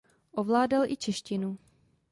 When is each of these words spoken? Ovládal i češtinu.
Ovládal 0.31 0.91
i 0.91 0.95
češtinu. 0.97 1.57